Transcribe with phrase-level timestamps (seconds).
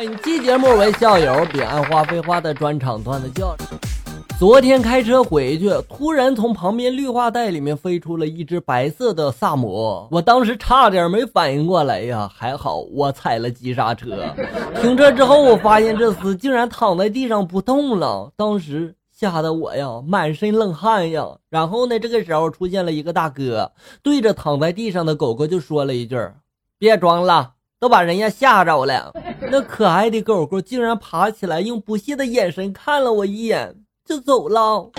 [0.00, 3.78] 本期节目为校友彼岸花废话的专场段子教程。
[4.38, 14.24] 昨天开车回去，突然从旁边绿化带里面飞出了一只白色的萨摩，我当时差点没反应过来呀，还好我踩了急刹车。
[14.80, 21.26] 停车之后，我发现这厮竟然躺在地上不动了，当时吓得我呀满身冷汗呀。
[21.50, 23.70] 然后呢，这个时候出现了一个大哥，
[24.02, 26.16] 对着躺在地上的狗狗就说了一句
[26.80, 29.12] ：“别装了，都把人家吓着了。”
[29.50, 33.74] 那可爱的狗狗竟然爬起来，用不屑的眼神看了我一眼。
[34.04, 34.90] 就走了。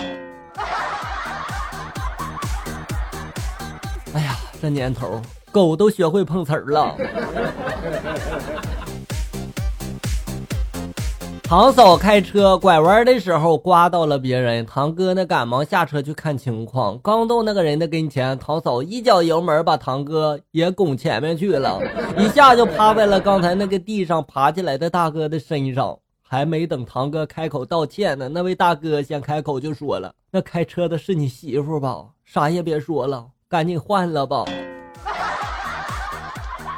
[4.14, 6.96] 哎呀，这年头狗都学会碰瓷儿了。
[11.52, 16.98] 堂嫂开车拐弯的时候刮到了别人，堂哥呢赶忙下车去看情况。
[17.02, 21.78] 刚到那个人的跟前，堂嫂一脚油门把堂哥也拱前面去了，
[22.16, 25.94] 一下就趴在了刚才那个地上爬起来的大哥的身上。
[26.26, 32.02] 还没等堂哥开口道歉呢，那位大哥先开口就说了：“那开车的是你媳妇吧？
[32.24, 34.46] 啥也别说了，赶紧换了吧，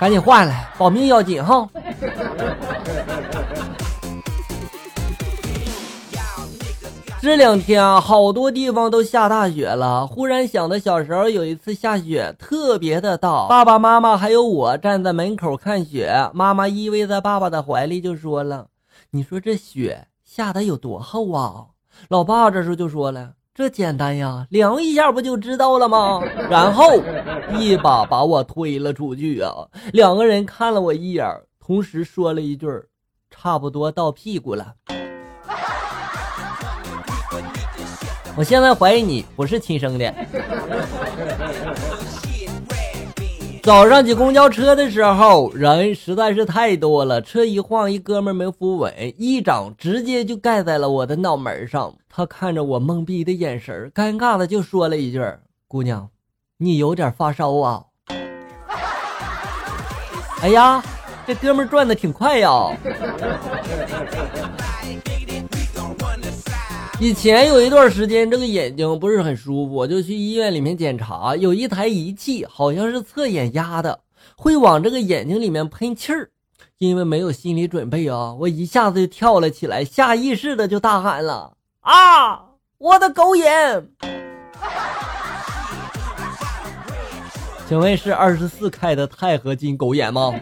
[0.00, 1.68] 赶紧换了，保命要紧哈。”
[7.24, 10.06] 这两天啊，好多地方都下大雪了。
[10.06, 18.66] 忽然想到小时候有一次下雪特别的大，爸爸妈妈还有我站在门口看雪，妈妈依偎在爸爸的怀里就说了。
[19.10, 21.64] 你说这雪下的有多厚啊？
[22.08, 26.84] 老爸这时候就说了：“这简单呀，量一下不就知道了吗？” 然后
[27.58, 29.50] 一把把我推了出去啊！
[29.94, 31.26] 两个人看了我一眼，
[31.58, 32.66] 同时说了一句
[33.30, 34.74] ：“差不多到屁股了。”
[38.36, 40.12] 我现在怀疑你不是亲生的。
[43.62, 51.94] 早上挤公交车的时候，人实在是太多了，车一晃，一哥们没扶稳，一掌直接就盖在了我的脑门上。
[52.10, 55.24] 他看着我懵逼的眼神，尴尬的就说了一句
[55.66, 56.10] ：“姑娘，
[56.58, 57.82] 你有点发烧啊。
[60.42, 60.82] ”哎呀，
[61.26, 62.50] 这哥们转的挺快呀。
[67.04, 74.00] 以前有一段时间，这个眼睛不是很舒服，我就去医院里面检查，有一台仪器，好像是测眼压的，
[74.38, 76.30] 会往这个眼睛里面喷气儿。
[76.78, 81.52] 因为没有心理准备啊，我一下子就跳了起来，下意识的就大喊了
[81.84, 82.40] ：“啊，
[82.78, 83.86] 我的狗眼！”
[87.68, 90.32] 请问是二十四开的钛合金狗眼吗？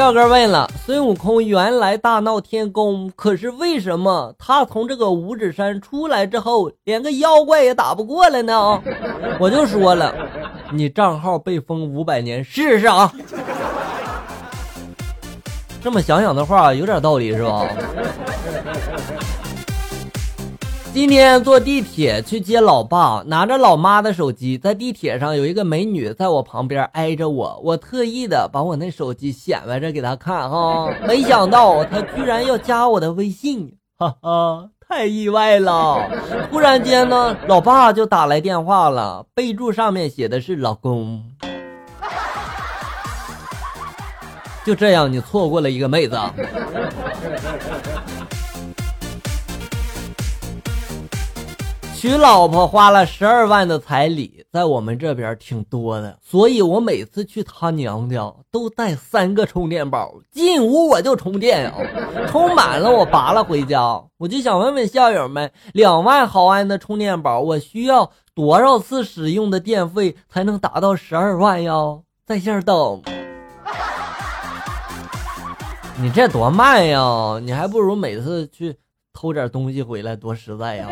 [0.00, 8.82] 笑哥问了：孙悟空原来大闹天宫，可是为什么他从这个五指山出来之后，连个妖怪也打不过了呢？
[9.38, 10.10] 我就说了，
[10.72, 13.12] 你账号被封五百年试试啊！
[15.82, 17.68] 这么想想的话，有点道理是吧？
[20.92, 36.10] 今天坐地铁去接老爸，拿着老妈的手机，在地铁上有一个美女在我旁边挨着我，我特意的把我那手机显摆着给她看哈， 没想到她居然要加我的微信，哈哈，太意外了！
[36.50, 41.22] 突然间呢，老爸就打来电话了，备注上面写的是老公，
[44.66, 46.18] 就这样你错过了一个妹子。
[52.00, 61.76] 娶老婆花了十二万的彩礼，在我们这边挺多的，所以我每次去他娘家都带三个充电宝，进屋我就充电啊，
[62.26, 64.02] 充满了我拔了回家。
[64.16, 71.74] 我就想问问校友们，两万毫安的充电宝，我需要多少次使用的电费才能达到十二万呀？
[72.24, 73.02] 在线等。
[76.00, 77.38] 你这多慢呀！
[77.42, 78.78] 你还不如每次去。
[79.12, 80.88] 偷点东西回来多实在呀！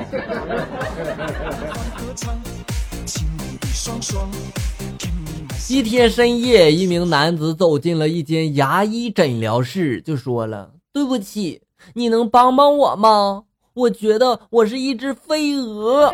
[5.69, 11.63] 一天深夜，一名男子走进了一间牙医诊疗室，就说了：“对不起，
[11.95, 13.45] 你能帮帮我吗？
[13.75, 16.13] 我觉得我是一只飞蛾。”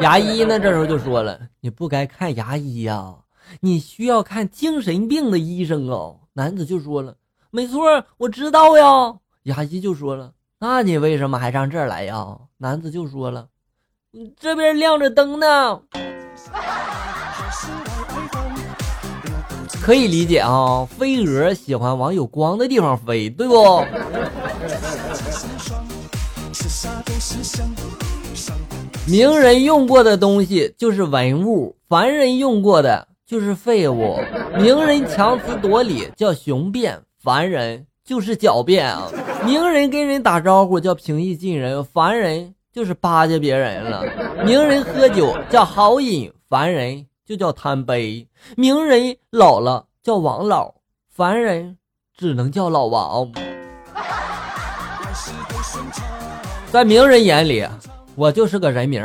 [0.00, 3.14] 牙医呢，这时候就说了：“你不该看牙医呀，
[3.60, 7.16] 你需要看精神病的医生哦。”男子就说了
[7.50, 10.33] ：“没错，我知道呀。”牙医就说了。
[10.66, 12.38] 那你为什么还上这儿来呀？
[12.56, 13.48] 男子就说了
[14.40, 15.78] ：“这边亮着灯呢。”
[19.82, 23.84] 可以理解啊，飞蛾喜欢往有光的地方飞，对不？
[29.06, 34.16] 名人用过的东西就是文物，凡人用过的就是废物；
[34.56, 39.10] 名人强词夺理叫雄辩，凡人就是狡辩啊；
[39.46, 44.04] 名人跟人打招呼叫平易近人，凡人就是巴结别人了；
[44.44, 48.26] 名人喝酒叫豪饮，凡人就叫贪杯；
[48.58, 50.74] 名人老了叫王老，
[51.08, 51.78] 凡人
[52.14, 53.32] 只能叫老王。
[56.70, 57.66] 在名人眼里，
[58.16, 59.02] 我就是个人名。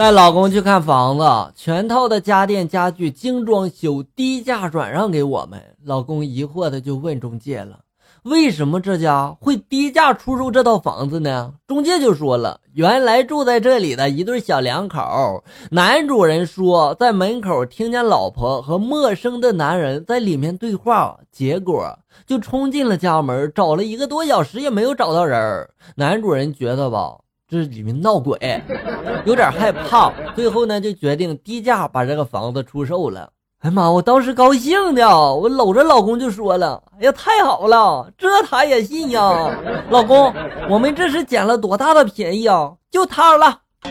[0.00, 5.62] 带老公去看房子，全套的家电家具精装修，低价转让给我们。
[5.84, 7.80] 老公疑惑的就问中介了
[8.24, 25.68] ：“为什么这家会低价出售这套房子呢？”中介就说了：“原来住在这里的一对小两口，男主人说在门口听见老婆和陌生的男人在里面对话，结果就冲进了家门，找了一个多小时也没有找到人。
[25.96, 27.18] 男主人觉得吧。”
[27.50, 28.38] 这里面闹鬼，
[29.26, 33.28] 有点害怕，最后呢就决定低价把这个房子出售了。
[33.58, 39.50] 哎妈，我当时高兴的，我搂着老公就说了：“哎呀，太好了，这他也信呀！
[39.90, 40.32] 老公，
[40.68, 42.72] 我们这是捡了多大的便宜啊？
[42.90, 43.58] 就他了。”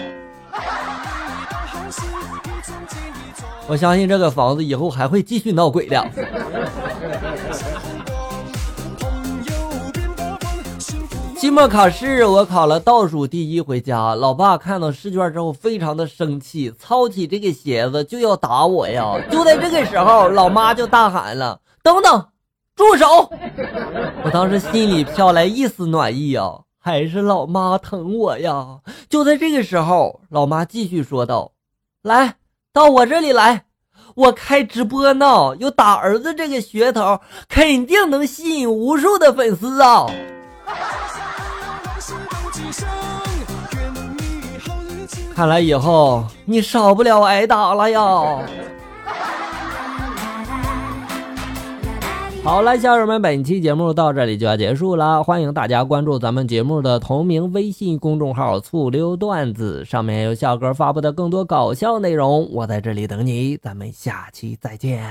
[3.67, 6.03] 我相信这个房子以后还会继续闹鬼的。
[11.49, 19.15] 期末考试，我考了倒数第一，回家，老爸看到试卷之后非常的生气，操起这个鞋子就要打我呀！
[19.31, 22.23] 就在这个时候，老妈就大喊了：“等等，
[22.75, 23.31] 住手！”
[24.23, 28.81] 我当时心里飘来一丝暖意啊，还是老妈疼我呀！
[29.09, 31.53] 就在这个时候，老妈继续说道
[32.03, 32.35] ：“来
[32.71, 33.65] 到我这里来，
[34.13, 40.05] 我开直播呢，有打儿子这个噱头，肯定能吸引无数的粉丝啊！”
[45.39, 48.01] 看来以后你少不了挨打了呀！
[52.43, 62.51] 好了，家人们，本期节目到这里就要结束了，欢迎大家关注咱们节目的同名微信公众号“醋溜段子”，上面有笑哥发布的更多搞笑内容。
[62.51, 65.09] 我在这里等你，咱们下期再见。